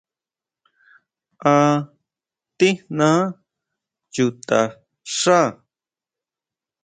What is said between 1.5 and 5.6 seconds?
¿A tijná chuta xá?